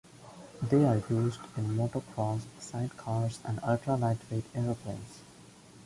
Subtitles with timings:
[0.63, 5.21] They are used in motocross sidecars and ultra lightweight aeroplanes.